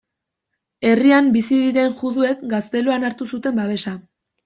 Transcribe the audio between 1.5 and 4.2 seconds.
ziren juduek gazteluan hartu zuten babesa.